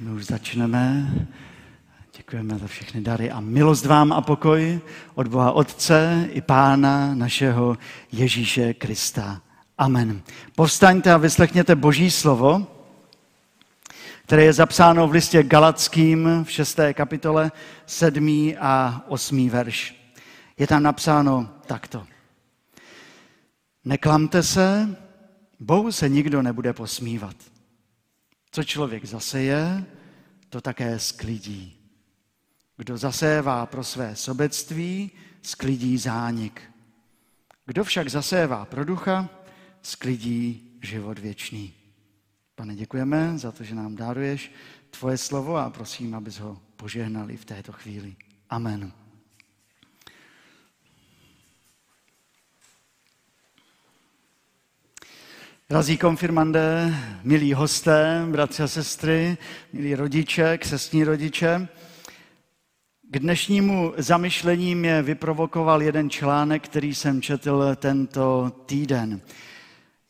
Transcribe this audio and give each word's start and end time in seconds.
my 0.00 0.10
už 0.10 0.26
začneme. 0.26 1.12
Děkujeme 2.16 2.58
za 2.58 2.66
všechny 2.66 3.00
dary 3.00 3.30
a 3.30 3.40
milost 3.40 3.86
vám 3.86 4.12
a 4.12 4.20
pokoj 4.20 4.80
od 5.14 5.28
Boha 5.28 5.52
Otce 5.52 6.28
i 6.32 6.40
Pána 6.40 7.14
našeho 7.14 7.78
Ježíše 8.12 8.74
Krista. 8.74 9.42
Amen. 9.78 10.22
Povstaňte 10.56 11.12
a 11.12 11.16
vyslechněte 11.16 11.76
Boží 11.76 12.10
slovo, 12.10 12.66
které 14.24 14.44
je 14.44 14.52
zapsáno 14.52 15.08
v 15.08 15.12
listě 15.12 15.42
Galackým 15.42 16.44
v 16.44 16.50
6. 16.50 16.78
kapitole 16.92 17.52
7. 17.86 18.52
a 18.60 19.04
8. 19.08 19.48
verš. 19.48 19.94
Je 20.58 20.66
tam 20.66 20.82
napsáno 20.82 21.48
takto. 21.66 22.06
Neklamte 23.84 24.42
se, 24.42 24.96
Bohu 25.60 25.92
se 25.92 26.08
nikdo 26.08 26.42
nebude 26.42 26.72
posmívat. 26.72 27.36
Co 28.58 28.64
člověk 28.64 29.04
zaseje, 29.04 29.86
to 30.48 30.60
také 30.60 30.98
sklidí. 30.98 31.76
Kdo 32.76 32.96
zasévá 32.96 33.66
pro 33.66 33.84
své 33.84 34.16
sobectví, 34.16 35.10
sklidí 35.42 35.98
zánik. 35.98 36.62
Kdo 37.66 37.84
však 37.84 38.08
zasévá 38.08 38.64
pro 38.64 38.84
ducha, 38.84 39.28
sklidí 39.82 40.72
život 40.82 41.18
věčný. 41.18 41.72
Pane, 42.54 42.74
děkujeme 42.74 43.38
za 43.38 43.52
to, 43.52 43.64
že 43.64 43.74
nám 43.74 43.96
dáruješ 43.96 44.52
tvoje 44.90 45.18
slovo 45.18 45.56
a 45.56 45.70
prosím, 45.70 46.14
abys 46.14 46.38
ho 46.38 46.60
požehnali 46.76 47.36
v 47.36 47.44
této 47.44 47.72
chvíli. 47.72 48.16
Amen. 48.50 48.92
Drazí 55.70 55.96
konfirmandé, 55.96 56.94
milí 57.24 57.52
hosté, 57.54 58.24
bratři 58.30 58.62
a 58.62 58.68
sestry, 58.68 59.36
milí 59.72 59.94
rodiče, 59.94 60.58
křesní 60.58 61.04
rodiče, 61.04 61.68
k 63.10 63.18
dnešnímu 63.18 63.94
zamyšlení 63.96 64.74
mě 64.74 65.02
vyprovokoval 65.02 65.82
jeden 65.82 66.10
článek, 66.10 66.64
který 66.64 66.94
jsem 66.94 67.22
četl 67.22 67.76
tento 67.76 68.52
týden. 68.66 69.20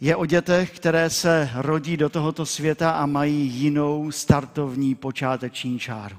Je 0.01 0.17
o 0.17 0.27
dětech, 0.27 0.71
které 0.71 1.11
se 1.11 1.51
rodí 1.55 1.97
do 1.97 2.09
tohoto 2.09 2.47
světa 2.47 2.91
a 2.91 3.07
mají 3.07 3.47
jinou 3.47 4.11
startovní 4.11 4.95
počáteční 4.95 5.79
čáru. 5.79 6.17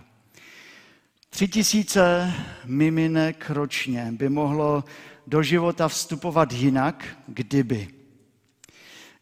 Tři 1.29 1.47
tisíce 1.47 2.33
miminek 2.65 3.49
ročně 3.49 4.07
by 4.11 4.29
mohlo 4.29 4.83
do 5.27 5.43
života 5.43 5.87
vstupovat 5.87 6.53
jinak, 6.53 7.05
kdyby– 7.27 7.87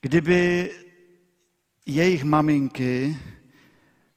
kdyby 0.02 0.72
jejich 1.86 2.24
maminky 2.24 3.18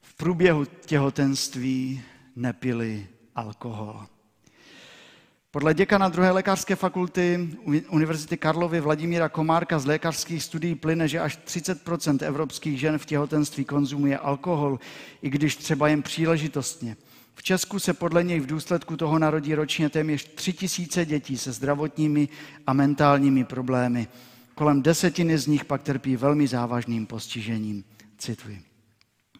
v 0.01 0.15
průběhu 0.15 0.65
těhotenství 0.65 2.03
nepili 2.37 3.07
alkohol. 3.35 4.07
Podle 5.51 5.75
děkana 5.75 6.09
druhé 6.09 6.31
lékařské 6.31 6.77
fakulty 6.77 7.49
Univerzity 7.89 8.37
Karlovy 8.37 8.81
Vladimíra 8.81 9.29
Komárka 9.29 9.79
z 9.79 9.87
lékařských 9.87 10.43
studií 10.43 10.75
plyne, 10.75 11.09
že 11.09 11.21
až 11.21 11.39
30% 11.47 12.27
evropských 12.27 12.81
žen 12.81 12.99
v 12.99 13.07
těhotenství 13.07 13.65
konzumuje 13.65 14.19
alkohol, 14.19 14.79
i 15.23 15.31
když 15.31 15.57
třeba 15.57 15.89
jen 15.89 16.03
příležitostně. 16.03 16.97
V 17.35 17.43
Česku 17.43 17.79
se 17.79 17.95
podle 17.95 18.25
něj 18.25 18.41
v 18.41 18.47
důsledku 18.47 18.97
toho 18.97 19.19
narodí 19.19 19.55
ročně 19.55 19.89
téměř 19.89 20.35
3 20.35 20.53
tisíce 20.53 21.07
dětí 21.07 21.39
se 21.39 21.53
zdravotními 21.53 22.29
a 22.67 22.73
mentálními 22.73 23.45
problémy. 23.45 24.09
Kolem 24.61 24.83
desetiny 24.83 25.39
z 25.39 25.47
nich 25.47 25.65
pak 25.65 25.83
trpí 25.83 26.17
velmi 26.17 26.47
závažným 26.47 27.07
postižením. 27.07 27.85
Cituji. 28.19 28.63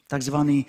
Takzvaný 0.07 0.67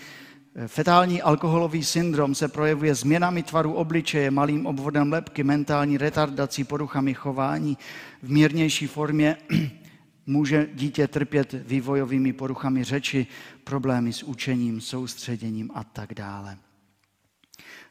eh, 0.56 0.68
fetální 0.68 1.22
alkoholový 1.22 1.84
syndrom 1.84 2.36
se 2.36 2.48
projevuje 2.48 2.96
změnami 2.96 3.44
tvaru 3.44 3.74
obličeje, 3.74 4.32
malým 4.32 4.66
obvodem 4.66 5.12
lepky, 5.12 5.44
mentální 5.44 5.98
retardací, 5.98 6.64
poruchami 6.64 7.14
chování. 7.14 7.78
V 8.24 8.32
mírnější 8.32 8.88
formě 8.88 9.38
může 10.26 10.70
dítě 10.74 11.08
trpět 11.08 11.54
vývojovými 11.54 12.34
poruchami 12.34 12.84
řeči, 12.84 13.28
problémy 13.64 14.14
s 14.14 14.24
učením, 14.24 14.82
soustředěním 14.82 15.72
a 15.74 15.84
tak 15.84 16.14
dále. 16.14 16.58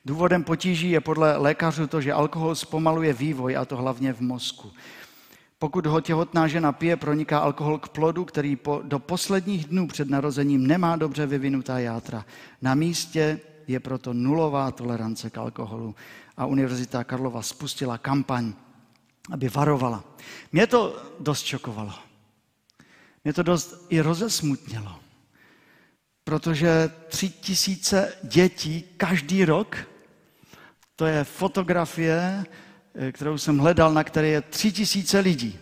Důvodem 0.05 0.45
potíží 0.45 0.91
je 0.91 1.01
podle 1.01 1.37
lékařů 1.37 1.87
to, 1.87 2.01
že 2.01 2.13
alkohol 2.13 2.55
zpomaluje 2.55 3.13
vývoj, 3.13 3.57
a 3.57 3.65
to 3.65 3.77
hlavně 3.77 4.13
v 4.13 4.21
mozku. 4.21 4.73
Pokud 5.61 5.87
ho 5.87 6.01
těhotná 6.01 6.49
žena 6.49 6.73
pije, 6.73 6.97
proniká 6.97 7.39
alkohol 7.39 7.79
k 7.79 7.89
plodu, 7.89 8.25
který 8.25 8.57
po, 8.57 8.81
do 8.85 8.99
posledních 8.99 9.65
dnů 9.65 9.89
před 9.89 10.11
narozením 10.11 10.67
nemá 10.67 10.97
dobře 10.97 11.27
vyvinutá 11.27 11.79
játra. 11.79 12.25
Na 12.63 12.75
místě 12.75 13.41
je 13.67 13.81
proto 13.81 14.13
nulová 14.13 14.71
tolerance 14.71 15.31
k 15.31 15.39
alkoholu. 15.39 15.95
A 16.37 16.47
Univerzita 16.47 17.05
Karlova 17.05 17.43
spustila 17.43 17.99
kampaň, 17.99 18.53
aby 19.33 19.49
varovala. 19.49 20.05
Mě 20.53 20.67
to 20.67 21.03
dost 21.21 21.45
šokovalo. 21.45 21.95
Mě 23.25 23.33
to 23.33 23.43
dost 23.43 23.87
i 23.89 24.01
rozesmutnilo. 24.01 24.97
Protože 26.25 26.91
tři 27.09 27.29
tisíce 27.29 28.13
dětí 28.23 28.85
každý 28.97 29.45
rok, 29.45 29.77
to 30.97 31.07
je 31.07 31.25
fotografie 31.25 32.45
kterou 33.13 33.39
jsem 33.39 33.59
hledal, 33.59 33.95
na 33.95 34.05
které 34.05 34.29
je 34.29 34.41
tři 34.41 34.73
tisíce 34.73 35.19
lidí. 35.19 35.59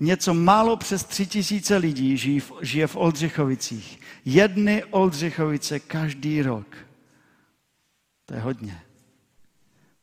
Něco 0.00 0.34
málo 0.34 0.76
přes 0.76 1.04
tři 1.04 1.26
tisíce 1.26 1.76
lidí 1.76 2.16
žije 2.16 2.40
v, 2.40 2.52
žije 2.62 2.86
v 2.86 2.96
Oldřichovicích. 2.96 4.00
Jedny 4.24 4.84
Oldřichovice 4.84 5.80
každý 5.80 6.42
rok. 6.42 6.66
To 8.26 8.34
je 8.34 8.40
hodně. 8.40 8.80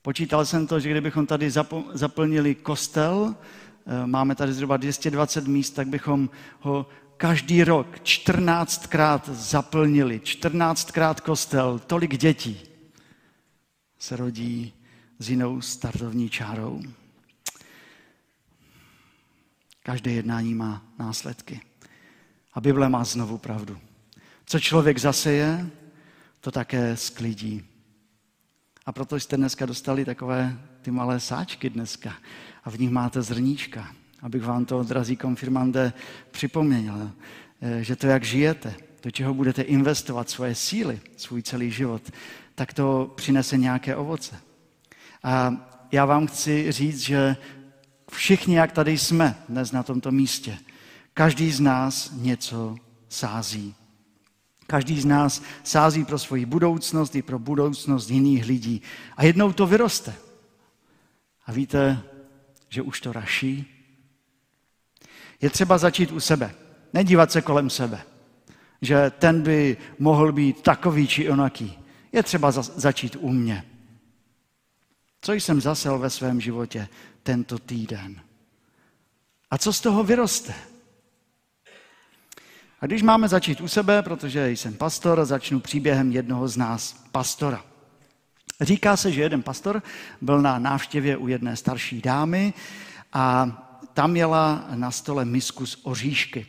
Počítal 0.01 0.45
jsem 0.45 0.67
to, 0.67 0.79
že 0.79 0.89
kdybychom 0.89 1.25
tady 1.25 1.51
zaplnili 1.93 2.55
kostel, 2.55 3.35
eh, 3.85 4.07
máme 4.07 4.35
tady 4.35 4.53
zhruba 4.53 4.77
220 4.77 5.47
míst, 5.47 5.71
tak 5.71 5.87
bychom 5.87 6.29
ho 6.59 6.85
každý 7.17 7.63
rok 7.63 7.99
14krát 8.03 9.21
zaplnili. 9.25 10.19
14krát 10.19 11.21
kostel, 11.21 11.79
tolik 11.79 12.17
dětí 12.17 12.61
se 13.99 14.15
rodí 14.15 14.73
s 15.19 15.29
jinou 15.29 15.61
startovní 15.61 16.29
čárou. 16.29 16.81
Každé 19.83 20.11
jednání 20.11 20.53
má 20.53 20.85
následky. 20.99 21.61
A 22.53 22.61
Bible 22.61 22.89
má 22.89 23.03
znovu 23.03 23.37
pravdu. 23.37 23.77
Co 24.45 24.59
člověk 24.59 24.97
zaseje, 24.97 25.69
to 26.39 26.51
také 26.51 26.97
sklidí. 26.97 27.63
A 28.85 28.91
proto 28.91 29.19
jste 29.19 29.37
dneska 29.37 29.65
dostali 29.65 30.05
takové 30.05 30.59
ty 30.81 30.91
malé 30.91 31.19
sáčky 31.19 31.69
dneska. 31.69 32.13
A 32.63 32.69
v 32.69 32.79
nich 32.79 32.89
máte 32.89 33.21
zrníčka. 33.21 33.95
Abych 34.21 34.43
vám 34.43 34.65
to, 34.65 34.83
drazí 34.83 35.15
konfirmande, 35.15 35.93
připomněl, 36.31 37.11
eh, 37.61 37.83
že 37.83 37.95
to, 37.95 38.07
jak 38.07 38.23
žijete, 38.23 38.75
do 39.03 39.11
čeho 39.11 39.33
budete 39.33 39.61
investovat 39.61 40.29
svoje 40.29 40.55
síly, 40.55 41.01
svůj 41.17 41.41
celý 41.41 41.71
život, 41.71 42.11
tak 42.55 42.73
to 42.73 43.13
přinese 43.15 43.57
nějaké 43.57 43.95
ovoce. 43.95 44.46
A 45.23 45.53
já 45.91 46.05
vám 46.05 46.27
chci 46.27 46.71
říct, 46.71 46.99
že 46.99 47.37
všichni, 48.11 48.55
jak 48.55 48.71
tady 48.71 48.97
jsme 48.97 49.35
dnes 49.49 49.71
na 49.71 49.83
tomto 49.83 50.11
místě, 50.11 50.57
každý 51.13 51.51
z 51.51 51.59
nás 51.59 52.11
něco 52.15 52.75
sází. 53.09 53.75
Každý 54.67 55.01
z 55.01 55.05
nás 55.05 55.41
sází 55.63 56.05
pro 56.05 56.19
svoji 56.19 56.45
budoucnost 56.45 57.15
i 57.15 57.21
pro 57.21 57.39
budoucnost 57.39 58.09
jiných 58.09 58.45
lidí. 58.45 58.81
A 59.17 59.23
jednou 59.23 59.53
to 59.53 59.67
vyroste. 59.67 60.13
A 61.45 61.51
víte, 61.51 62.03
že 62.69 62.81
už 62.81 63.01
to 63.01 63.13
raší? 63.13 63.65
Je 65.41 65.49
třeba 65.49 65.77
začít 65.77 66.11
u 66.11 66.19
sebe. 66.19 66.55
Nedívat 66.93 67.31
se 67.31 67.41
kolem 67.41 67.69
sebe. 67.69 68.01
Že 68.81 69.09
ten 69.09 69.41
by 69.41 69.77
mohl 69.99 70.31
být 70.31 70.61
takový 70.61 71.07
či 71.07 71.29
onaký. 71.29 71.79
Je 72.11 72.23
třeba 72.23 72.51
začít 72.51 73.17
u 73.19 73.29
mě. 73.29 73.63
Co 75.27 75.33
jsem 75.33 75.61
zasel 75.61 75.99
ve 75.99 76.09
svém 76.09 76.41
životě 76.41 76.87
tento 77.23 77.59
týden? 77.59 78.21
A 79.51 79.57
co 79.57 79.73
z 79.73 79.81
toho 79.81 80.03
vyroste? 80.03 80.53
A 82.81 82.85
když 82.85 83.01
máme 83.01 83.27
začít 83.27 83.61
u 83.61 83.67
sebe, 83.67 84.01
protože 84.01 84.49
jsem 84.49 84.73
pastor, 84.73 85.25
začnu 85.25 85.59
příběhem 85.59 86.11
jednoho 86.11 86.47
z 86.47 86.57
nás, 86.57 87.05
pastora. 87.11 87.65
Říká 88.61 88.97
se, 88.97 89.11
že 89.11 89.21
jeden 89.21 89.43
pastor 89.43 89.83
byl 90.21 90.41
na 90.41 90.59
návštěvě 90.59 91.17
u 91.17 91.27
jedné 91.27 91.55
starší 91.55 92.01
dámy 92.01 92.53
a 93.13 93.47
tam 93.93 94.11
měla 94.11 94.65
na 94.75 94.91
stole 94.91 95.25
misku 95.25 95.65
s 95.65 95.85
oříšky. 95.85 96.47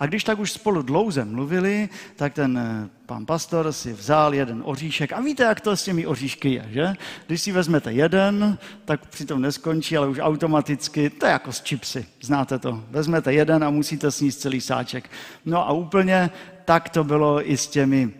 A 0.00 0.06
když 0.06 0.24
tak 0.24 0.38
už 0.38 0.52
spolu 0.52 0.82
dlouze 0.82 1.24
mluvili, 1.24 1.88
tak 2.16 2.34
ten 2.34 2.58
eh, 2.58 2.88
pan 3.06 3.26
pastor 3.26 3.72
si 3.72 3.92
vzal 3.92 4.34
jeden 4.34 4.62
oříšek. 4.64 5.12
A 5.12 5.20
víte, 5.20 5.42
jak 5.42 5.60
to 5.60 5.76
s 5.76 5.84
těmi 5.84 6.06
oříšky 6.06 6.52
je, 6.52 6.66
že? 6.70 6.92
Když 7.26 7.42
si 7.42 7.52
vezmete 7.52 7.92
jeden, 7.92 8.58
tak 8.84 9.06
přitom 9.06 9.42
neskončí, 9.42 9.96
ale 9.96 10.08
už 10.08 10.18
automaticky, 10.18 11.10
to 11.10 11.26
je 11.26 11.32
jako 11.32 11.52
s 11.52 11.62
čipsy, 11.62 12.06
znáte 12.20 12.58
to. 12.58 12.84
Vezmete 12.90 13.32
jeden 13.32 13.64
a 13.64 13.70
musíte 13.70 14.10
sníst 14.10 14.40
celý 14.40 14.60
sáček. 14.60 15.10
No 15.44 15.68
a 15.68 15.72
úplně 15.72 16.30
tak 16.64 16.88
to 16.88 17.04
bylo 17.04 17.50
i 17.50 17.56
s 17.56 17.66
těmi 17.66 18.12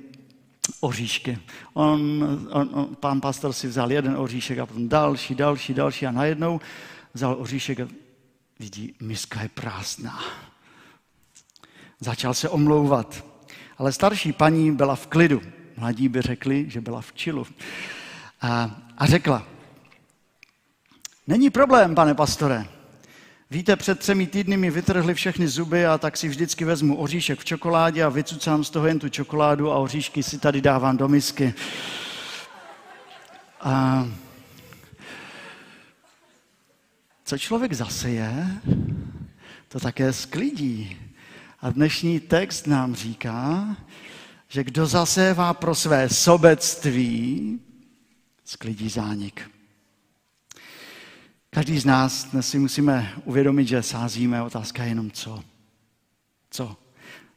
oříšky. 0.80 1.38
On, 1.74 2.00
on, 2.50 2.70
on, 2.72 2.96
pán 3.00 3.20
pastor 3.20 3.52
si 3.52 3.68
vzal 3.68 3.92
jeden 3.92 4.16
oříšek 4.16 4.58
a 4.58 4.66
potom 4.66 4.88
další, 4.88 5.34
další, 5.34 5.74
další 5.74 6.06
a 6.06 6.10
najednou 6.10 6.60
vzal 7.14 7.36
oříšek 7.38 7.80
a 7.80 7.88
vidí, 8.58 8.94
miska 9.00 9.42
je 9.42 9.48
prázdná. 9.48 10.20
Začal 12.00 12.34
se 12.34 12.48
omlouvat. 12.48 13.24
Ale 13.78 13.92
starší 13.92 14.32
paní 14.32 14.72
byla 14.72 14.96
v 14.96 15.06
klidu. 15.06 15.42
Mladí 15.76 16.08
by 16.08 16.22
řekli, 16.22 16.70
že 16.70 16.80
byla 16.80 17.00
v 17.00 17.12
čilu. 17.12 17.46
A, 18.40 18.80
a 18.98 19.06
řekla, 19.06 19.46
není 21.26 21.50
problém, 21.50 21.94
pane 21.94 22.14
pastore. 22.14 22.66
Víte, 23.50 23.76
před 23.76 23.98
třemi 23.98 24.26
týdny 24.26 24.56
mi 24.56 24.70
vytrhli 24.70 25.14
všechny 25.14 25.48
zuby 25.48 25.86
a 25.86 25.98
tak 25.98 26.16
si 26.16 26.28
vždycky 26.28 26.64
vezmu 26.64 26.96
oříšek 26.96 27.40
v 27.40 27.44
čokoládě 27.44 28.04
a 28.04 28.08
vycucám 28.08 28.64
z 28.64 28.70
toho 28.70 28.86
jen 28.86 28.98
tu 28.98 29.08
čokoládu 29.08 29.72
a 29.72 29.78
oříšky 29.78 30.22
si 30.22 30.38
tady 30.38 30.60
dávám 30.60 30.96
do 30.96 31.08
misky. 31.08 31.54
A 33.60 34.08
co 37.24 37.38
člověk 37.38 37.72
zaseje, 37.72 38.46
to 39.68 39.80
také 39.80 40.12
sklidí. 40.12 41.09
A 41.62 41.70
dnešní 41.70 42.20
text 42.20 42.66
nám 42.66 42.94
říká, 42.94 43.76
že 44.48 44.64
kdo 44.64 44.86
zasévá 44.86 45.54
pro 45.54 45.74
své 45.74 46.08
sobectví, 46.08 47.60
sklidí 48.44 48.88
zánik. 48.88 49.50
Každý 51.50 51.78
z 51.78 51.84
nás 51.84 52.24
dnes 52.24 52.48
si 52.48 52.58
musíme 52.58 53.12
uvědomit, 53.24 53.68
že 53.68 53.82
sázíme. 53.82 54.42
Otázka 54.42 54.82
je 54.82 54.88
jenom 54.88 55.10
co. 55.10 55.42
Co? 56.50 56.76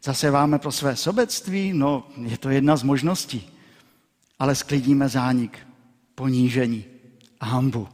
Zaséváme 0.04 0.60
pro 0.60 0.72
své 0.72 0.96
sobectví? 0.96 1.74
No, 1.74 2.08
je 2.22 2.38
to 2.38 2.50
jedna 2.50 2.76
z 2.76 2.84
možností. 2.84 3.52
Ale 4.40 4.56
sklidíme 4.56 5.10
zánik, 5.10 5.60
ponížení 6.16 6.86
a 7.40 7.46
hambu. 7.46 7.88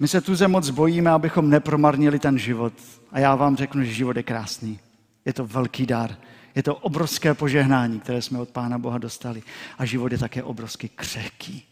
My 0.00 0.08
se 0.08 0.20
tu 0.20 0.48
moc 0.48 0.70
bojíme, 0.70 1.10
abychom 1.10 1.50
nepromarnili 1.50 2.18
ten 2.18 2.38
život. 2.38 2.72
A 3.10 3.18
já 3.18 3.34
vám 3.34 3.56
řeknu, 3.56 3.84
že 3.84 3.92
život 3.92 4.16
je 4.16 4.22
krásný. 4.22 4.80
Je 5.24 5.32
to 5.32 5.46
velký 5.46 5.86
dar. 5.86 6.16
Je 6.54 6.62
to 6.62 6.74
obrovské 6.74 7.34
požehnání, 7.34 8.00
které 8.00 8.22
jsme 8.22 8.38
od 8.38 8.50
Pána 8.50 8.78
Boha 8.78 8.98
dostali. 8.98 9.42
A 9.78 9.84
život 9.84 10.12
je 10.12 10.18
také 10.18 10.42
obrovsky 10.42 10.88
křehký. 10.88 11.64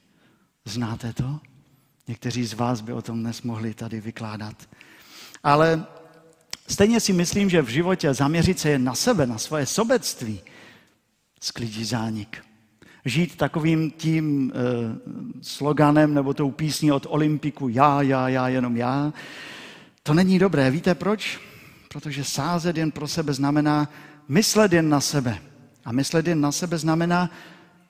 Znáte 0.64 1.12
to? 1.12 1.41
Někteří 2.08 2.44
z 2.44 2.55
vás 2.55 2.81
by 2.81 2.93
o 2.93 3.02
tom 3.02 3.20
dnes 3.20 3.43
mohli 3.43 3.75
tady 3.75 4.00
vykládat. 4.00 4.69
Ale 5.43 5.87
stejně 6.69 7.00
si 7.00 7.12
myslím, 7.12 7.50
že 7.50 7.62
v 7.62 7.69
životě 7.69 8.14
zaměřit 8.14 8.58
se 8.58 8.70
jen 8.70 8.85
na 8.85 8.94
sebe, 8.94 9.26
na 9.26 9.38
svoje 9.38 9.67
sobectví, 9.67 10.41
sklidí 11.41 11.85
zánik. 11.85 12.44
Žít 13.05 13.37
takovým 13.37 13.91
tím 13.91 14.53
e, 14.53 15.43
sloganem 15.43 16.14
nebo 16.14 16.35
tou 16.35 16.50
písní 16.50 16.93
od 16.93 17.06
Olympiku 17.08 17.69
já, 17.69 18.03
já, 18.03 18.29
já, 18.29 18.49
jenom 18.49 18.76
já, 18.76 19.12
to 20.03 20.14
není 20.14 20.38
dobré. 20.38 20.70
Víte 20.70 20.94
proč? 20.94 21.50
Protože 21.92 22.25
sázet 22.25 22.76
jen 22.76 22.90
pro 22.90 23.08
sebe 23.08 23.32
znamená 23.32 23.88
myslet 24.28 24.72
jen 24.72 24.88
na 24.88 25.00
sebe. 25.00 25.38
A 25.84 25.92
myslet 25.92 26.26
jen 26.26 26.40
na 26.40 26.52
sebe 26.52 26.78
znamená 26.78 27.31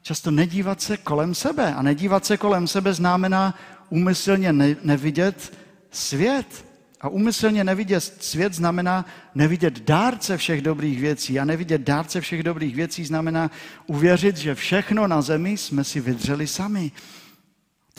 často 0.03 0.31
nedívat 0.31 0.83
se 0.83 0.97
kolem 0.97 1.35
sebe. 1.35 1.75
A 1.75 1.83
nedívat 1.83 2.27
se 2.27 2.37
kolem 2.37 2.67
sebe 2.67 2.95
znamená 2.95 3.59
úmyslně 3.89 4.53
ne- 4.53 4.77
nevidět 4.83 5.59
svět. 5.91 6.65
A 7.01 7.09
úmyslně 7.09 7.65
nevidět 7.65 8.01
svět 8.21 8.55
znamená 8.55 9.07
nevidět 9.35 9.81
dárce 9.81 10.37
všech 10.37 10.63
dobrých 10.63 11.01
věcí. 11.01 11.41
A 11.41 11.45
nevidět 11.45 11.81
dárce 11.81 12.21
všech 12.21 12.43
dobrých 12.43 12.77
věcí 12.77 13.05
znamená 13.05 13.51
uvěřit, 13.87 14.37
že 14.37 14.55
všechno 14.55 15.07
na 15.07 15.23
zemi 15.23 15.57
jsme 15.57 15.85
si 15.85 16.01
vydřeli 16.01 16.47
sami. 16.47 16.93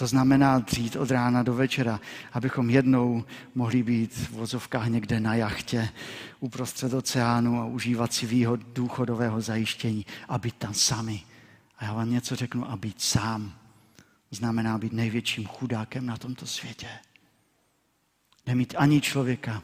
To 0.01 0.07
znamená 0.07 0.59
dřít 0.59 0.95
od 0.95 1.11
rána 1.11 1.43
do 1.43 1.53
večera, 1.53 1.99
abychom 2.33 2.69
jednou 2.69 3.25
mohli 3.55 3.83
být 3.83 4.13
v 4.13 4.29
vozovkách 4.31 4.87
někde 4.87 5.19
na 5.19 5.35
jachtě 5.35 5.89
uprostřed 6.39 6.93
oceánu 6.93 7.61
a 7.61 7.65
užívat 7.65 8.13
si 8.13 8.25
výhod 8.25 8.59
důchodového 8.73 9.41
zajištění 9.41 10.05
a 10.29 10.37
být 10.37 10.55
tam 10.55 10.73
sami. 10.73 11.21
A 11.77 11.85
já 11.85 11.93
vám 11.93 12.11
něco 12.11 12.35
řeknu, 12.35 12.71
a 12.71 12.77
být 12.77 13.01
sám 13.01 13.53
znamená 14.31 14.77
být 14.77 14.93
největším 14.93 15.45
chudákem 15.47 16.05
na 16.05 16.17
tomto 16.17 16.45
světě. 16.45 16.87
Nemít 18.47 18.73
ani 18.77 19.01
člověka, 19.01 19.63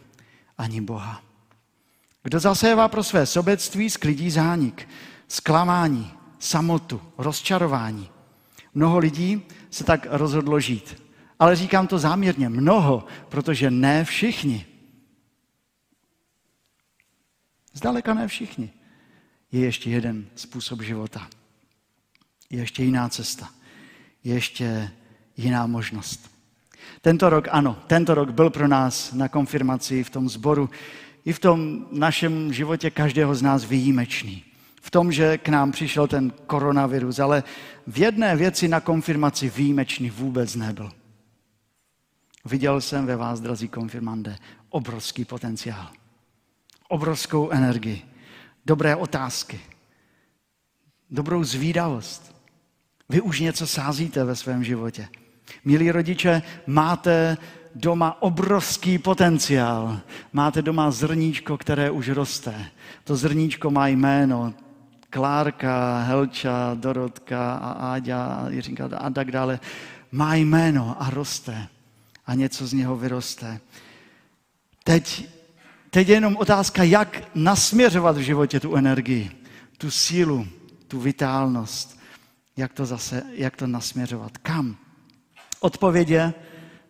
ani 0.58 0.82
Boha. 0.82 1.22
Kdo 2.24 2.40
zasévá 2.40 2.88
pro 2.88 3.04
své 3.04 3.26
sobectví, 3.26 3.90
sklidí 3.90 4.32
zánik, 4.32 4.90
zklamání, 5.28 6.12
samotu, 6.40 7.02
rozčarování. 7.18 8.10
Mnoho 8.74 8.98
lidí 8.98 9.42
se 9.78 9.84
tak 9.84 10.08
rozhodlo 10.10 10.60
žít. 10.60 11.04
Ale 11.40 11.56
říkám 11.56 11.88
to 11.88 12.00
záměrně, 12.00 12.50
mnoho, 12.50 13.06
protože 13.30 13.72
ne 13.72 14.06
všichni. 14.06 14.66
Zdaleka 17.74 18.14
ne 18.14 18.28
všichni. 18.28 18.74
Je 19.52 19.60
ještě 19.60 19.90
jeden 19.90 20.26
způsob 20.36 20.82
života. 20.82 21.28
Je 22.50 22.60
ještě 22.60 22.84
jiná 22.84 23.10
cesta 23.10 23.50
je 24.28 24.34
ještě 24.34 24.92
jiná 25.38 25.68
možnost. 25.68 26.32
Tento 27.02 27.30
rok, 27.30 27.48
ano, 27.52 27.78
tento 27.88 28.16
rok 28.16 28.32
byl 28.32 28.50
pro 28.50 28.68
nás 28.68 29.14
na 29.14 29.28
konfirmaci 29.28 30.04
v 30.04 30.10
tom 30.10 30.30
sboru 30.30 30.70
i 31.26 31.34
v 31.34 31.40
tom 31.40 31.88
našem 31.92 32.54
životě 32.54 32.90
každého 32.92 33.36
z 33.36 33.42
nás 33.42 33.66
výjimečný. 33.66 34.44
V 34.88 34.92
tom, 34.92 35.12
že 35.12 35.38
k 35.38 35.50
nám 35.50 35.72
přišel 35.72 36.08
ten 36.08 36.32
koronavirus, 36.32 37.20
ale 37.20 37.44
v 37.88 37.98
jedné 37.98 38.36
věci 38.36 38.68
na 38.68 38.80
konfirmaci 38.80 39.50
výjimečný 39.50 40.10
vůbec 40.10 40.56
nebyl. 40.56 40.92
Viděl 42.46 42.82
jsem 42.82 43.06
ve 43.06 43.16
vás, 43.16 43.40
drazí 43.40 43.68
konfirmande, 43.68 44.36
obrovský 44.70 45.26
potenciál, 45.26 45.88
obrovskou 46.90 47.50
energii, 47.50 48.02
dobré 48.66 48.96
otázky, 48.96 49.60
dobrou 51.10 51.44
zvídavost, 51.44 52.36
vy 53.10 53.22
už 53.22 53.40
něco 53.40 53.68
sázíte 53.68 54.24
ve 54.24 54.36
svém 54.36 54.64
životě. 54.64 55.08
Milí 55.66 55.92
rodiče, 55.92 56.42
máte 56.68 57.38
doma 57.76 58.22
obrovský 58.22 58.98
potenciál. 58.98 60.00
Máte 60.34 60.62
doma 60.62 60.92
zrníčko, 60.92 61.58
které 61.58 61.92
už 61.92 62.10
roste. 62.10 62.66
To 63.04 63.16
zrníčko 63.16 63.72
má 63.72 63.88
jméno. 63.88 64.54
Klárka, 65.10 66.00
Helča, 66.00 66.74
Dorotka 66.74 67.54
a 67.54 67.72
Áďa 67.94 68.26
a 68.26 68.50
Jiřinka 68.50 68.90
a 68.98 69.10
tak 69.10 69.32
dále. 69.32 69.60
Má 70.12 70.36
jméno 70.36 70.96
a 71.00 71.10
roste. 71.10 71.68
A 72.26 72.34
něco 72.34 72.68
z 72.68 72.74
něho 72.74 72.98
vyroste. 72.98 73.60
Teď, 74.84 75.30
teď 75.90 76.08
je 76.08 76.16
jenom 76.16 76.38
otázka, 76.38 76.84
jak 76.84 77.24
nasměřovat 77.36 78.18
v 78.18 78.22
životě 78.22 78.60
tu 78.60 78.76
energii, 78.76 79.32
tu 79.78 79.92
sílu, 79.92 80.48
tu 80.88 81.00
vitálnost 81.00 81.98
jak 82.58 82.74
to 82.74 82.86
zase, 82.86 83.24
jak 83.32 83.56
to 83.56 83.68
nasměřovat. 83.68 84.38
Kam? 84.38 84.78
Odpověď 85.60 86.10
je 86.10 86.34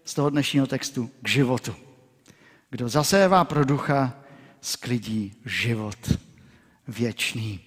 z 0.06 0.14
toho 0.14 0.30
dnešního 0.30 0.68
textu 0.68 1.12
k 1.22 1.30
životu. 1.30 1.76
Kdo 2.70 2.90
zasévá 2.90 3.46
pro 3.46 3.66
ducha, 3.66 4.14
sklidí 4.62 5.36
život 5.46 6.20
věčný. 6.88 7.60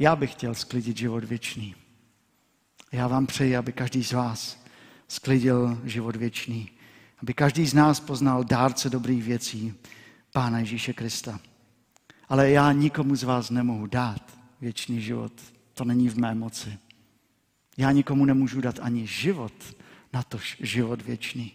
Já 0.00 0.16
bych 0.16 0.32
chtěl 0.32 0.54
sklidit 0.54 0.96
život 0.96 1.24
věčný. 1.24 1.74
Já 2.92 3.08
vám 3.08 3.26
přeji, 3.26 3.56
aby 3.56 3.72
každý 3.72 4.04
z 4.04 4.12
vás 4.12 4.64
sklidil 5.08 5.78
život 5.84 6.16
věčný. 6.16 6.70
Aby 7.22 7.34
každý 7.34 7.66
z 7.66 7.74
nás 7.74 8.00
poznal 8.00 8.44
dárce 8.44 8.90
dobrých 8.90 9.22
věcí, 9.22 9.74
Pána 10.32 10.58
Ježíše 10.58 10.92
Krista. 10.92 11.40
Ale 12.28 12.50
já 12.50 12.72
nikomu 12.72 13.16
z 13.16 13.22
vás 13.22 13.50
nemohu 13.50 13.86
dát 13.86 14.38
věčný 14.60 15.00
život. 15.00 15.32
To 15.74 15.84
není 15.84 16.08
v 16.08 16.18
mé 16.18 16.34
moci. 16.34 16.78
Já 17.76 17.92
nikomu 17.92 18.24
nemůžu 18.24 18.60
dát 18.60 18.78
ani 18.82 19.06
život, 19.06 19.52
na 20.12 20.22
to 20.22 20.38
život 20.60 21.02
věčný. 21.02 21.52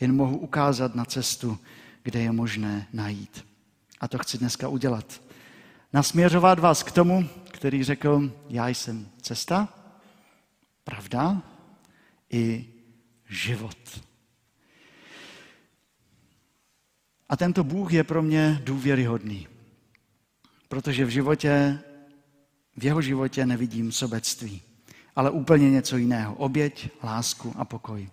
Jen 0.00 0.16
mohu 0.16 0.38
ukázat 0.38 0.94
na 0.94 1.04
cestu, 1.04 1.58
kde 2.02 2.20
je 2.20 2.32
možné 2.32 2.86
najít. 2.92 3.46
A 4.00 4.08
to 4.08 4.18
chci 4.18 4.38
dneska 4.38 4.68
udělat. 4.68 5.20
Nasměřovat 5.92 6.58
vás 6.58 6.82
k 6.82 6.92
tomu, 6.92 7.28
který 7.58 7.84
řekl, 7.84 8.32
já 8.48 8.68
jsem 8.68 9.08
cesta, 9.22 9.68
pravda 10.84 11.42
i 12.30 12.66
život. 13.28 14.00
A 17.28 17.36
tento 17.36 17.64
Bůh 17.64 17.92
je 17.92 18.04
pro 18.04 18.22
mě 18.22 18.60
důvěryhodný, 18.64 19.48
protože 20.68 21.04
v 21.04 21.08
životě 21.08 21.78
v 22.76 22.84
jeho 22.84 23.02
životě 23.02 23.46
nevidím 23.46 23.92
sobectví, 23.92 24.62
ale 25.16 25.30
úplně 25.30 25.70
něco 25.70 25.96
jiného. 25.96 26.34
Oběť, 26.34 26.88
lásku 27.02 27.54
a 27.56 27.64
pokoj. 27.64 28.10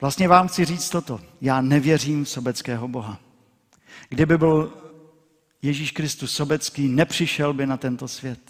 Vlastně 0.00 0.28
vám 0.28 0.48
chci 0.48 0.64
říct 0.64 0.90
toto. 0.90 1.20
Já 1.40 1.60
nevěřím 1.60 2.24
v 2.24 2.28
sobeckého 2.28 2.88
Boha. 2.88 3.20
Kdyby 4.08 4.38
byl 4.38 4.87
Ježíš 5.62 5.90
Kristus 5.90 6.32
Sobecký 6.32 6.88
nepřišel 6.88 7.52
by 7.52 7.66
na 7.66 7.76
tento 7.76 8.08
svět. 8.08 8.40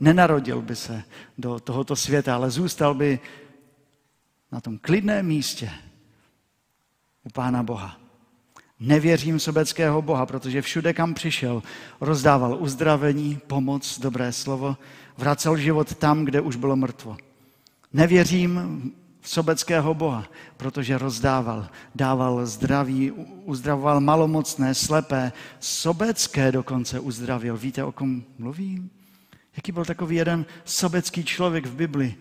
Nenarodil 0.00 0.62
by 0.62 0.76
se 0.76 1.02
do 1.38 1.60
tohoto 1.60 1.96
světa, 1.96 2.34
ale 2.34 2.50
zůstal 2.50 2.94
by 2.94 3.20
na 4.52 4.60
tom 4.60 4.78
klidném 4.78 5.26
místě 5.26 5.70
u 7.24 7.30
Pána 7.30 7.62
Boha. 7.62 8.00
Nevěřím 8.80 9.40
sobeckého 9.40 10.02
Boha, 10.02 10.26
protože 10.26 10.62
všude, 10.62 10.92
kam 10.92 11.14
přišel, 11.14 11.62
rozdával 12.00 12.56
uzdravení, 12.60 13.38
pomoc, 13.46 13.98
dobré 13.98 14.32
slovo, 14.32 14.76
vracel 15.18 15.56
život 15.56 15.94
tam, 15.94 16.24
kde 16.24 16.40
už 16.40 16.56
bylo 16.56 16.76
mrtvo. 16.76 17.16
Nevěřím 17.92 18.82
sobeckého 19.22 19.94
Boha, 19.94 20.28
protože 20.56 20.98
rozdával, 20.98 21.68
dával 21.94 22.46
zdraví, 22.46 23.10
uzdravoval 23.44 24.00
malomocné, 24.00 24.74
slepé, 24.74 25.32
sobecké 25.60 26.52
dokonce 26.52 27.00
uzdravil. 27.00 27.56
Víte, 27.56 27.84
o 27.84 27.92
kom 27.92 28.24
mluvím? 28.38 28.90
Jaký 29.56 29.72
byl 29.72 29.84
takový 29.84 30.16
jeden 30.16 30.46
sobecký 30.64 31.24
člověk 31.24 31.66
v 31.66 31.74
Bibli? 31.74 32.14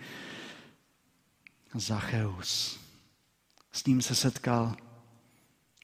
Zacheus. 1.74 2.79
S 3.72 3.86
ním 3.86 4.01
se 4.01 4.15
setkal 4.15 4.75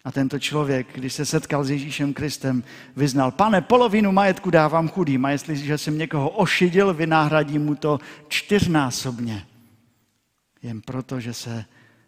a 0.06 0.12
tento 0.12 0.40
člověk, 0.40 0.88
když 0.94 1.14
se 1.14 1.26
setkal 1.26 1.64
s 1.64 1.70
Ježíšem 1.70 2.14
Kristem, 2.14 2.64
vyznal, 2.96 3.32
pane, 3.32 3.62
polovinu 3.62 4.12
majetku 4.12 4.50
dávám 4.50 4.90
chudým 4.90 5.26
a 5.26 5.30
jestliže 5.30 5.78
jsem 5.78 5.98
někoho 5.98 6.30
ošidil, 6.30 6.94
vynáhradím 6.94 7.66
mu 7.66 7.76
to 7.76 8.00
čtyřnásobně. 8.28 9.46
Jen 10.66 10.82
proto, 10.82 11.20
že 11.20 11.34
se 11.34 11.66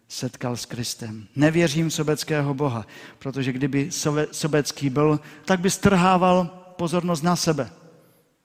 setkal 0.08 0.56
s 0.56 0.66
Kristem. 0.66 1.26
Nevěřím 1.36 1.90
sobeckého 1.90 2.54
Boha, 2.54 2.86
protože 3.18 3.52
kdyby 3.52 3.90
sobecký 4.32 4.90
byl, 4.90 5.20
tak 5.44 5.60
by 5.60 5.70
strhával 5.70 6.44
pozornost 6.76 7.22
na 7.22 7.36
sebe. 7.36 7.70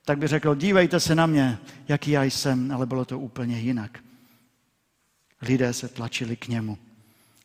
Tak 0.05 0.17
by 0.17 0.27
řekl, 0.27 0.55
dívejte 0.55 1.00
se 1.00 1.15
na 1.15 1.25
mě, 1.25 1.58
jaký 1.88 2.12
já 2.12 2.24
jsem, 2.24 2.72
ale 2.72 2.86
bylo 2.86 3.05
to 3.05 3.20
úplně 3.20 3.60
jinak. 3.60 4.00
Lidé 5.41 5.74
se 5.74 5.88
tlačili 5.88 6.36
k 6.36 6.48
němu 6.48 6.77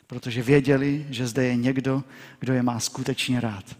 protože 0.09 0.43
věděli, 0.43 1.07
že 1.11 1.27
zde 1.27 1.45
je 1.45 1.57
někdo, 1.57 2.05
kdo 2.41 2.53
je 2.53 2.63
má 2.63 2.81
skutečně 2.81 3.41
rád. 3.41 3.77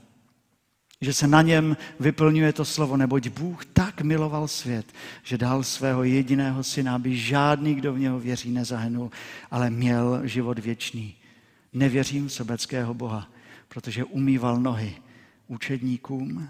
Že 1.01 1.13
se 1.13 1.27
na 1.27 1.43
něm 1.43 1.77
vyplňuje 2.01 2.53
to 2.53 2.65
slovo, 2.65 2.97
neboť 2.97 3.29
Bůh 3.29 3.65
tak 3.65 4.01
miloval 4.01 4.49
svět, 4.49 4.87
že 5.23 5.39
dal 5.39 5.63
svého 5.63 6.05
jediného 6.05 6.65
syna, 6.65 6.95
aby 6.95 7.17
žádný, 7.17 7.75
kdo 7.75 7.93
v 7.93 7.99
něho 7.99 8.21
věří, 8.21 8.51
nezahynul, 8.51 9.11
ale 9.51 9.71
měl 9.71 10.21
život 10.25 10.59
věčný. 10.59 11.15
Nevěřím 11.73 12.29
v 12.29 12.33
sobeckého 12.33 12.95
Boha, 12.95 13.29
protože 13.69 14.05
umýval 14.05 14.61
nohy 14.61 14.97
učedníkům, 15.47 16.49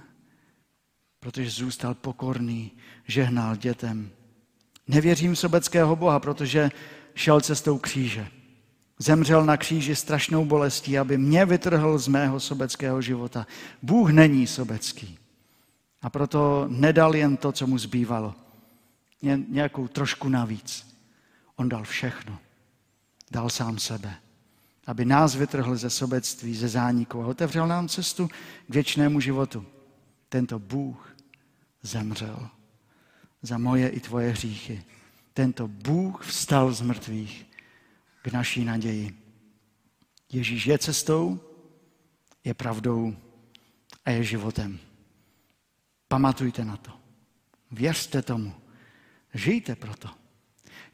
protože 1.21 1.51
zůstal 1.51 1.95
pokorný, 1.95 2.73
žehnal 3.07 3.57
dětem. 3.57 4.11
Nevěřím 4.87 5.35
v 5.35 5.39
sobeckého 5.39 5.97
Boha, 5.97 6.21
protože 6.21 6.71
šel 7.15 7.41
cestou 7.41 7.79
kříže. 7.79 8.29
Zemřel 8.99 9.45
na 9.45 9.57
kříži 9.57 9.97
strašnou 9.97 10.45
bolestí, 10.45 10.99
aby 10.99 11.19
mě 11.19 11.45
vytrhl 11.45 11.99
z 11.99 12.09
mého 12.09 12.41
sobeckého 12.41 13.03
života. 13.03 13.47
Bůh 13.83 14.11
není 14.11 14.47
sobecký. 14.47 15.19
A 16.03 16.11
proto 16.11 16.67
nedal 16.71 17.17
jen 17.17 17.37
to, 17.37 17.53
co 17.53 17.67
mu 17.67 17.79
zbývalo. 17.79 18.35
Jen 19.23 19.45
nějakou 19.49 19.89
trošku 19.89 20.29
navíc. 20.29 20.97
On 21.57 21.69
dal 21.69 21.85
všechno. 21.85 22.39
Dal 23.31 23.51
sám 23.51 23.79
sebe. 23.79 24.15
Aby 24.87 25.05
nás 25.05 25.35
vytrhl 25.35 25.77
ze 25.77 25.91
sobectví, 25.91 26.55
ze 26.55 26.69
zániku 26.69 27.23
a 27.23 27.27
otevřel 27.27 27.67
nám 27.67 27.89
cestu 27.89 28.29
k 28.69 28.75
věčnému 28.75 29.21
životu. 29.21 29.67
Tento 30.29 30.59
Bůh 30.59 31.17
zemřel 31.83 32.49
za 33.43 33.59
moje 33.59 33.89
i 33.89 34.01
tvoje 34.01 34.31
hříchy. 34.31 34.83
Tento 35.35 35.69
Bůh 35.69 36.25
vstal 36.25 36.73
z 36.73 36.81
mrtvých 36.81 37.48
naší 38.33 38.65
naději. 38.65 39.19
Ježíš 40.33 40.67
je 40.67 40.79
cestou, 40.79 41.41
je 42.45 42.55
pravdou 42.55 43.17
a 44.05 44.11
je 44.11 44.25
životem. 44.25 44.79
Pamatujte 46.09 46.65
na 46.65 46.77
to. 46.77 46.91
Věřte 47.71 48.23
tomu. 48.23 48.55
Žijte 49.35 49.77
proto. 49.77 50.09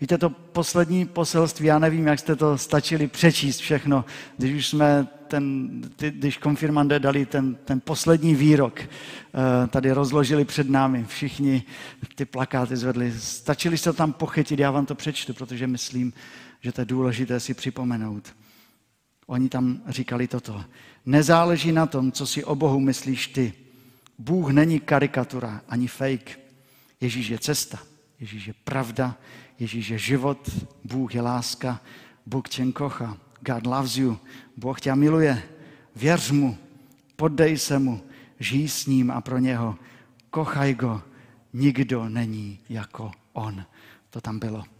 Víte, 0.01 0.19
to 0.19 0.31
poslední 0.31 1.07
poselství, 1.07 1.67
já 1.67 1.79
nevím, 1.79 2.07
jak 2.07 2.19
jste 2.19 2.37
to 2.37 2.59
stačili 2.59 3.09
přečíst 3.09 3.59
všechno, 3.59 4.05
když 4.37 4.55
už 4.55 4.67
jsme 4.67 5.09
ten, 5.29 5.71
když 5.97 6.37
konfirmandé 6.37 6.99
dali 6.99 7.27
ten, 7.27 7.55
ten 7.55 7.81
poslední 7.81 8.35
výrok, 8.35 8.81
eh, 8.81 8.89
tady 9.67 9.93
rozložili 9.93 10.45
před 10.45 10.71
námi, 10.71 11.05
všichni 11.09 11.63
ty 12.15 12.25
plakáty 12.25 12.77
zvedli. 12.77 13.13
Stačili 13.19 13.79
se 13.79 13.93
tam 13.93 14.13
pochytit, 14.13 14.59
já 14.59 14.71
vám 14.71 14.87
to 14.87 14.95
přečtu, 14.95 15.35
protože 15.35 15.67
myslím, 15.67 16.13
že 16.65 16.73
to 16.73 16.81
je 16.81 16.85
důležité 16.85 17.41
si 17.41 17.55
připomenout. 17.55 18.37
Oni 19.27 19.49
tam 19.49 19.83
říkali 19.89 20.29
toto. 20.29 20.65
Nezáleží 21.07 21.73
na 21.73 21.87
tom, 21.87 22.13
co 22.13 22.27
si 22.27 22.45
o 22.45 22.55
Bohu 22.55 22.81
myslíš 22.81 23.29
ty. 23.29 23.53
Bůh 24.19 24.51
není 24.51 24.81
karikatura 24.81 25.61
ani 25.69 25.89
fake. 25.89 26.41
Ježíš 27.01 27.29
je 27.29 27.39
cesta, 27.39 27.79
Ježíš 28.21 28.47
je 28.47 28.55
pravda, 28.65 29.17
Ježíš 29.59 29.89
je 29.89 29.99
život, 29.99 30.51
Bůh 30.85 31.15
je 31.15 31.21
láska, 31.21 31.81
Bůh 32.27 32.49
tě 32.49 32.73
kocha. 32.73 33.17
God 33.41 33.67
loves 33.67 33.97
you, 33.97 34.19
Bůh 34.57 34.81
tě 34.81 34.95
miluje. 34.95 35.43
Věř 35.97 36.31
mu, 36.31 36.59
poddej 37.17 37.59
se 37.59 37.79
mu, 37.79 38.03
žij 38.41 38.69
s 38.69 38.87
ním 38.87 39.11
a 39.11 39.21
pro 39.21 39.39
něho. 39.39 39.77
Kochaj 40.31 40.75
go, 40.75 41.03
nikdo 41.53 42.09
není 42.09 42.59
jako 42.69 43.13
on. 43.33 43.65
To 44.11 44.21
tam 44.21 44.39
bylo. 44.39 44.74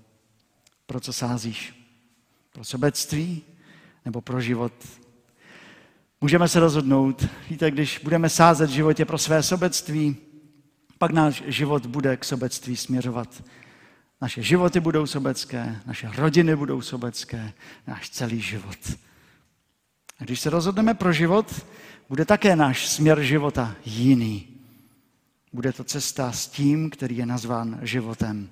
Pro 0.87 1.01
co 1.01 1.13
sázíš? 1.13 1.87
Pro 2.53 2.65
sobectví 2.65 3.43
nebo 4.05 4.21
pro 4.21 4.41
život? 4.41 4.73
Můžeme 6.21 6.49
se 6.49 6.61
rozhodnout. 6.61 7.27
Víte, 7.51 7.71
když 7.71 7.99
budeme 7.99 8.29
sázet 8.29 8.71
v 8.71 8.73
životě 8.73 9.05
pro 9.05 9.19
své 9.19 9.43
sobectví, 9.43 10.17
pak 10.99 11.11
náš 11.11 11.43
život 11.47 11.87
bude 11.87 12.17
k 12.17 12.25
sobectví 12.25 12.77
směřovat. 12.77 13.43
Naše 14.21 14.43
životy 14.43 14.81
budou 14.81 15.07
sobecké, 15.07 15.81
naše 15.87 16.11
rodiny 16.17 16.57
budou 16.57 16.81
sobecké, 16.81 17.53
náš 17.87 18.11
celý 18.11 18.41
život. 18.41 18.79
A 20.21 20.25
když 20.25 20.41
se 20.41 20.51
rozhodneme 20.51 20.95
pro 20.95 21.13
život, 21.13 21.67
bude 22.09 22.25
také 22.25 22.57
náš 22.57 22.89
směr 22.89 23.21
života 23.23 23.77
jiný. 23.85 24.49
Bude 25.53 25.73
to 25.73 25.85
cesta 25.85 26.33
s 26.33 26.47
tím, 26.47 26.91
který 26.91 27.17
je 27.17 27.27
nazván 27.27 27.79
životem. 27.83 28.51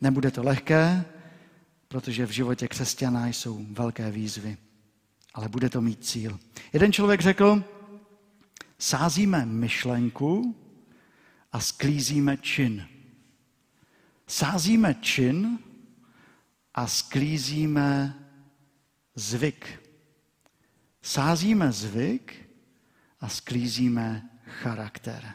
Nebude 0.00 0.30
to 0.30 0.42
lehké, 0.42 1.04
protože 1.90 2.26
v 2.26 2.30
životě 2.30 2.68
křesťana 2.68 3.26
jsou 3.26 3.66
velké 3.70 4.10
výzvy, 4.10 4.56
ale 5.34 5.48
bude 5.48 5.70
to 5.70 5.80
mít 5.80 6.04
cíl. 6.04 6.40
Jeden 6.72 6.92
člověk 6.92 7.20
řekl, 7.20 7.64
sázíme 8.78 9.46
myšlenku 9.46 10.56
a 11.52 11.60
sklízíme 11.60 12.36
čin. 12.36 12.88
Sázíme 14.26 14.94
čin 14.94 15.58
a 16.74 16.86
sklízíme 16.86 18.14
zvyk. 19.14 19.82
Sázíme 21.02 21.72
zvyk 21.72 22.50
a 23.20 23.28
sklízíme 23.28 24.30
charakter. 24.44 25.34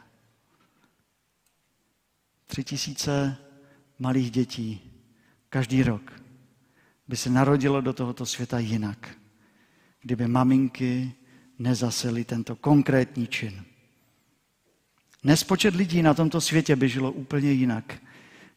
Tři 2.47 2.63
tisíce 2.63 3.37
malých 3.99 4.31
dětí 4.31 4.91
každý 5.49 5.83
rok 5.83 6.24
by 7.07 7.17
se 7.17 7.29
narodilo 7.29 7.81
do 7.81 7.93
tohoto 7.93 8.25
světa 8.25 8.59
jinak, 8.59 9.09
kdyby 10.01 10.27
maminky 10.27 11.13
nezasely 11.59 12.25
tento 12.25 12.55
konkrétní 12.55 13.27
čin. 13.27 13.63
Nespočet 15.23 15.75
lidí 15.75 16.01
na 16.01 16.13
tomto 16.13 16.41
světě 16.41 16.75
by 16.75 16.89
žilo 16.89 17.11
úplně 17.11 17.51
jinak, 17.51 17.95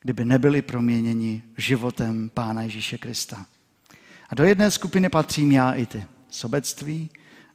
kdyby 0.00 0.24
nebyli 0.24 0.62
proměněni 0.62 1.42
životem 1.56 2.30
Pána 2.34 2.62
Ježíše 2.62 2.98
Krista. 2.98 3.46
A 4.28 4.34
do 4.34 4.44
jedné 4.44 4.70
skupiny 4.70 5.08
patřím 5.08 5.52
já 5.52 5.72
i 5.72 5.86
ty. 5.86 6.04
Sobectví 6.30 7.10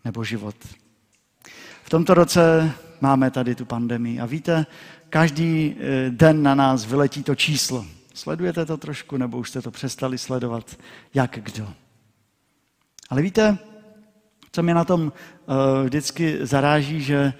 nebo 0.05 0.23
život. 0.23 0.55
V 1.83 1.89
tomto 1.89 2.13
roce 2.13 2.71
máme 3.01 3.31
tady 3.31 3.55
tu 3.55 3.65
pandemii 3.65 4.19
a 4.19 4.25
víte, 4.25 4.65
každý 5.09 5.75
eh, 5.75 6.09
den 6.09 6.43
na 6.43 6.55
nás 6.55 6.85
vyletí 6.85 7.23
to 7.23 7.35
číslo. 7.35 7.85
Sledujete 8.13 8.65
to 8.65 8.77
trošku, 8.77 9.17
nebo 9.17 9.37
už 9.37 9.49
jste 9.49 9.61
to 9.61 9.71
přestali 9.71 10.17
sledovat? 10.17 10.77
Jak 11.13 11.39
kdo? 11.41 11.73
Ale 13.09 13.21
víte, 13.21 13.57
co 14.51 14.63
mě 14.63 14.73
na 14.73 14.83
tom 14.83 15.01
uh, 15.01 15.13
vždycky 15.83 16.37
zaráží, 16.41 17.01
že 17.01 17.33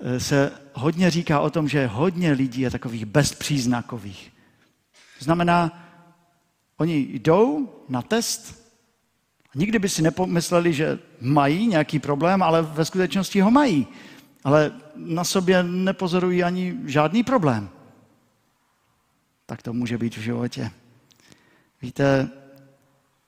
uh, 0.00 0.18
se 0.18 0.52
hodně 0.74 1.10
říká 1.10 1.40
o 1.40 1.50
tom, 1.50 1.68
že 1.68 1.86
hodně 1.86 2.32
lidí 2.32 2.60
je 2.60 2.70
takových 2.70 3.06
bezpříznakových. 3.06 4.32
To 5.18 5.24
znamená, 5.24 5.84
oni 6.76 6.96
jdou 6.96 7.68
na 7.88 8.02
test, 8.02 8.68
nikdy 9.54 9.78
by 9.78 9.88
si 9.88 10.02
nepomysleli, 10.02 10.72
že 10.72 10.98
mají 11.20 11.66
nějaký 11.66 11.98
problém, 11.98 12.42
ale 12.42 12.62
ve 12.62 12.84
skutečnosti 12.84 13.40
ho 13.40 13.50
mají. 13.50 13.86
ale 14.44 14.72
na 14.96 15.24
sobě 15.24 15.62
nepozorují 15.62 16.42
ani 16.42 16.74
žádný 16.86 17.22
problém. 17.22 17.68
Tak 19.48 19.62
to 19.62 19.72
může 19.72 19.98
být 19.98 20.16
v 20.16 20.20
životě. 20.20 20.70
Víte, 21.82 22.30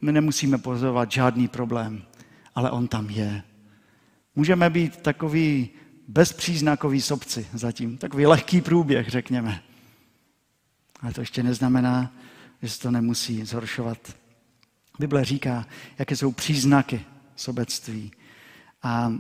my 0.02 0.12
nemusíme 0.12 0.58
pozorovat 0.58 1.12
žádný 1.12 1.48
problém, 1.48 2.02
ale 2.54 2.70
on 2.70 2.88
tam 2.88 3.10
je. 3.10 3.42
Můžeme 4.36 4.70
být 4.70 4.96
takový 4.96 5.70
bezpříznakový 6.08 7.00
sobci 7.00 7.46
zatím, 7.54 7.98
takový 7.98 8.26
lehký 8.26 8.60
průběh, 8.60 9.08
řekněme. 9.08 9.62
Ale 11.00 11.12
to 11.12 11.20
ještě 11.20 11.42
neznamená, 11.42 12.12
že 12.62 12.68
se 12.68 12.80
to 12.80 12.90
nemusí 12.90 13.44
zhoršovat. 13.44 14.16
Bible 14.98 15.24
říká, 15.24 15.66
jaké 15.98 16.16
jsou 16.16 16.32
příznaky 16.32 17.04
sobectví. 17.36 18.12
A 18.82 19.12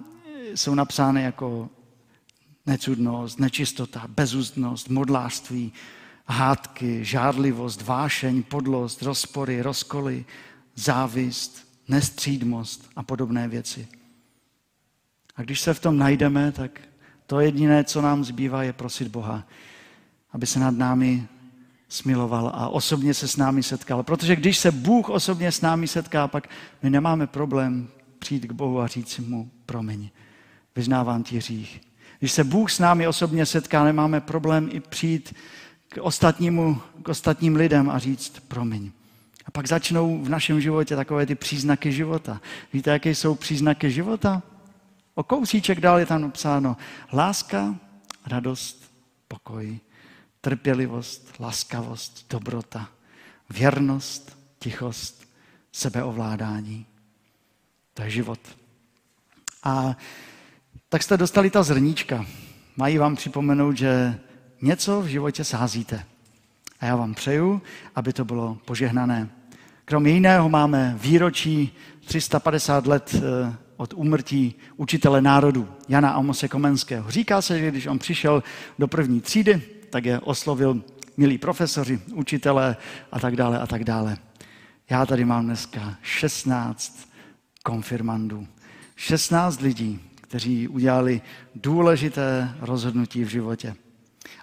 jsou 0.54 0.74
napsány 0.74 1.22
jako 1.22 1.70
necudnost, 2.66 3.38
nečistota, 3.38 4.04
bezústnost, 4.08 4.88
modlářství, 4.88 5.72
hádky, 6.30 7.04
žádlivost, 7.04 7.82
vášeň, 7.82 8.42
podlost, 8.42 9.02
rozpory, 9.02 9.62
rozkoly, 9.62 10.24
závist, 10.74 11.68
nestřídmost 11.88 12.90
a 12.96 13.02
podobné 13.02 13.48
věci. 13.48 13.88
A 15.36 15.42
když 15.42 15.60
se 15.60 15.74
v 15.74 15.80
tom 15.80 15.98
najdeme, 15.98 16.52
tak 16.52 16.80
to 17.26 17.40
jediné, 17.40 17.84
co 17.84 18.02
nám 18.02 18.24
zbývá, 18.24 18.62
je 18.62 18.72
prosit 18.72 19.08
Boha, 19.08 19.46
aby 20.32 20.46
se 20.46 20.60
nad 20.60 20.74
námi 20.74 21.26
smiloval 21.88 22.52
a 22.54 22.68
osobně 22.68 23.14
se 23.14 23.28
s 23.28 23.36
námi 23.36 23.62
setkal. 23.62 24.02
Protože 24.02 24.36
když 24.36 24.58
se 24.58 24.70
Bůh 24.70 25.08
osobně 25.08 25.52
s 25.52 25.60
námi 25.60 25.88
setká, 25.88 26.28
pak 26.28 26.48
my 26.82 26.90
nemáme 26.90 27.26
problém 27.26 27.88
přijít 28.18 28.46
k 28.46 28.52
Bohu 28.52 28.80
a 28.80 28.86
říct 28.86 29.18
mu 29.18 29.50
promiň, 29.66 30.10
vyznávám 30.76 31.22
ti 31.22 31.36
hřích. 31.36 31.80
Když 32.18 32.32
se 32.32 32.44
Bůh 32.44 32.70
s 32.70 32.78
námi 32.78 33.08
osobně 33.08 33.46
setká, 33.46 33.84
nemáme 33.84 34.20
problém 34.20 34.68
i 34.72 34.80
přijít 34.80 35.34
k, 35.90 35.98
ostatnímu, 36.00 36.80
k 37.02 37.08
ostatním 37.08 37.56
lidem 37.56 37.90
a 37.90 37.98
říct 37.98 38.40
promiň. 38.48 38.90
A 39.46 39.50
pak 39.50 39.68
začnou 39.68 40.24
v 40.24 40.28
našem 40.28 40.60
životě 40.60 40.96
takové 40.96 41.26
ty 41.26 41.34
příznaky 41.34 41.92
života. 41.92 42.40
Víte, 42.72 42.90
jaké 42.90 43.10
jsou 43.10 43.34
příznaky 43.34 43.90
života? 43.90 44.42
O 45.14 45.22
kousíček 45.22 45.80
dál 45.80 45.98
je 45.98 46.06
tam 46.06 46.22
napsáno 46.22 46.76
láska, 47.12 47.74
radost, 48.26 48.92
pokoj, 49.28 49.80
trpělivost, 50.40 51.34
laskavost, 51.40 52.26
dobrota, 52.30 52.88
věrnost, 53.50 54.38
tichost, 54.58 55.28
sebeovládání. 55.72 56.86
To 57.94 58.02
je 58.02 58.10
život. 58.10 58.40
A 59.62 59.96
tak 60.88 61.02
jste 61.02 61.16
dostali 61.16 61.50
ta 61.50 61.62
zrníčka. 61.62 62.26
Mají 62.76 62.98
vám 62.98 63.16
připomenout, 63.16 63.76
že 63.76 64.18
něco 64.62 65.00
v 65.00 65.06
životě 65.06 65.44
sázíte. 65.44 66.04
A 66.80 66.86
já 66.86 66.96
vám 66.96 67.14
přeju, 67.14 67.62
aby 67.94 68.12
to 68.12 68.24
bylo 68.24 68.58
požehnané. 68.64 69.28
Kromě 69.84 70.10
jiného 70.10 70.48
máme 70.48 70.96
výročí 71.00 71.76
350 72.04 72.86
let 72.86 73.14
eh, 73.14 73.56
od 73.76 73.94
úmrtí 73.96 74.54
učitele 74.76 75.22
národu 75.22 75.68
Jana 75.88 76.10
Amose 76.10 76.48
Komenského. 76.48 77.10
Říká 77.10 77.42
se, 77.42 77.58
že 77.58 77.70
když 77.70 77.86
on 77.86 77.98
přišel 77.98 78.42
do 78.78 78.88
první 78.88 79.20
třídy, 79.20 79.62
tak 79.90 80.04
je 80.04 80.20
oslovil 80.20 80.82
milí 81.16 81.38
profesoři, 81.38 82.00
učitelé 82.14 82.76
a 83.12 83.20
tak 83.20 83.36
dále 83.36 83.58
a 83.58 83.66
tak 83.66 83.84
dále. 83.84 84.16
Já 84.90 85.06
tady 85.06 85.24
mám 85.24 85.44
dneska 85.44 85.96
16 86.02 87.08
konfirmandů. 87.62 88.46
16 88.96 89.60
lidí, 89.60 90.00
kteří 90.14 90.68
udělali 90.68 91.20
důležité 91.54 92.54
rozhodnutí 92.60 93.24
v 93.24 93.28
životě. 93.28 93.74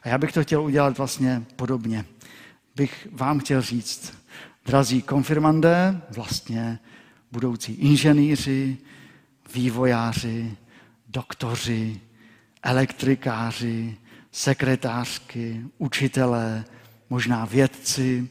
A 0.07 0.09
já 0.09 0.17
bych 0.17 0.31
to 0.31 0.43
chtěl 0.43 0.63
udělat 0.63 0.97
vlastně 0.97 1.45
podobně. 1.55 2.05
Bych 2.75 3.07
vám 3.11 3.39
chtěl 3.39 3.61
říct, 3.61 4.13
drazí 4.65 5.01
konfirmandé, 5.01 6.01
vlastně 6.15 6.79
budoucí 7.31 7.73
inženýři, 7.73 8.77
vývojáři, 9.53 10.57
doktoři, 11.07 12.01
elektrikáři, 12.63 13.97
sekretářky, 14.31 15.65
učitelé, 15.77 16.65
možná 17.09 17.45
vědci, 17.45 18.29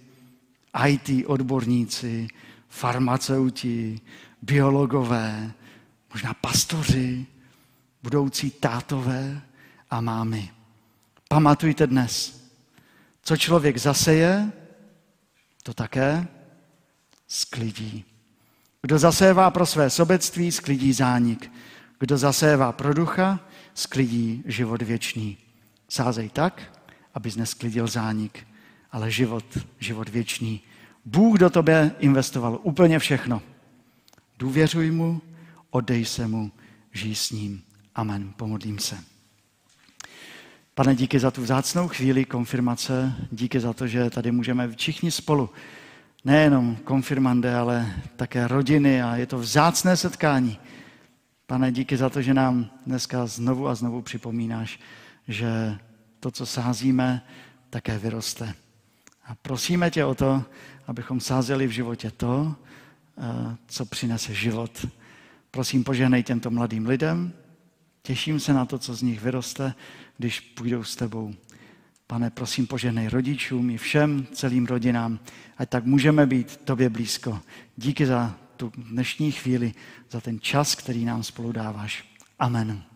IT 0.86 1.26
odborníci, 1.26 2.28
farmaceuti, 2.68 4.00
biologové, 4.42 5.52
možná 6.12 6.34
pastoři, 6.34 7.26
budoucí 8.02 8.50
tátové 8.50 9.42
a 9.90 10.00
mámy. 10.00 10.50
Pamatujte 11.28 11.86
dnes, 11.86 12.44
co 13.22 13.36
člověk 13.36 13.78
zaseje, 13.78 14.52
to 15.62 15.74
také 15.74 16.26
sklidí. 17.28 18.04
Kdo 18.82 18.98
zasévá 18.98 19.50
pro 19.50 19.66
své 19.66 19.90
sobectví, 19.90 20.52
sklidí 20.52 20.92
zánik. 20.92 21.52
Kdo 21.98 22.18
zasévá 22.18 22.72
pro 22.72 22.94
ducha, 22.94 23.40
sklidí 23.74 24.42
život 24.46 24.82
věčný. 24.82 25.38
Sázej 25.88 26.28
tak, 26.28 26.82
abys 27.14 27.36
nesklidil 27.36 27.86
zánik, 27.86 28.46
ale 28.92 29.10
život, 29.10 29.58
život 29.78 30.08
věčný. 30.08 30.60
Bůh 31.04 31.38
do 31.38 31.50
tebe 31.50 31.94
investoval 31.98 32.58
úplně 32.62 32.98
všechno. 32.98 33.42
Důvěřuj 34.38 34.90
mu, 34.90 35.22
oddej 35.70 36.04
se 36.04 36.28
mu, 36.28 36.52
žij 36.92 37.14
s 37.14 37.30
ním. 37.30 37.62
Amen. 37.94 38.32
Pomodlím 38.36 38.78
se. 38.78 39.15
Pane, 40.78 40.94
díky 40.94 41.18
za 41.18 41.30
tu 41.30 41.42
vzácnou 41.42 41.88
chvíli 41.88 42.24
konfirmace, 42.24 43.14
díky 43.32 43.60
za 43.60 43.72
to, 43.72 43.86
že 43.86 44.10
tady 44.10 44.32
můžeme 44.32 44.68
všichni 44.68 45.10
spolu, 45.10 45.50
nejenom 46.24 46.76
konfirmande, 46.76 47.54
ale 47.54 47.94
také 48.16 48.48
rodiny 48.48 49.02
a 49.02 49.16
je 49.16 49.26
to 49.26 49.38
vzácné 49.38 49.96
setkání. 49.96 50.58
Pane, 51.46 51.72
díky 51.72 51.96
za 51.96 52.10
to, 52.10 52.22
že 52.22 52.34
nám 52.34 52.70
dneska 52.86 53.26
znovu 53.26 53.68
a 53.68 53.74
znovu 53.74 54.02
připomínáš, 54.02 54.80
že 55.28 55.78
to, 56.20 56.30
co 56.30 56.46
sázíme, 56.46 57.22
také 57.70 57.98
vyroste. 57.98 58.54
A 59.26 59.34
prosíme 59.34 59.90
tě 59.90 60.04
o 60.04 60.14
to, 60.14 60.44
abychom 60.86 61.20
sázeli 61.20 61.66
v 61.66 61.70
životě 61.70 62.10
to, 62.10 62.54
eh, 63.18 63.56
co 63.66 63.86
přinese 63.86 64.34
život. 64.34 64.86
Prosím, 65.50 65.84
požehnej 65.84 66.22
těmto 66.22 66.50
mladým 66.50 66.86
lidem. 66.86 67.32
Těším 68.02 68.40
se 68.40 68.52
na 68.52 68.64
to, 68.64 68.78
co 68.78 68.94
z 68.94 69.02
nich 69.02 69.20
vyroste, 69.20 69.74
když 70.18 70.40
půjdou 70.40 70.84
s 70.84 70.96
tebou. 70.96 71.34
Pane, 72.06 72.30
prosím, 72.30 72.66
požehnej 72.66 73.08
rodičům 73.08 73.70
i 73.70 73.78
všem, 73.78 74.26
celým 74.32 74.66
rodinám, 74.66 75.18
ať 75.58 75.68
tak 75.68 75.84
můžeme 75.84 76.26
být 76.26 76.56
tobě 76.56 76.90
blízko. 76.90 77.40
Díky 77.76 78.06
za 78.06 78.38
tu 78.56 78.72
dnešní 78.76 79.32
chvíli, 79.32 79.74
za 80.10 80.20
ten 80.20 80.40
čas, 80.40 80.74
který 80.74 81.04
nám 81.04 81.22
spolu 81.22 81.52
dáváš. 81.52 82.04
Amen. 82.38 82.95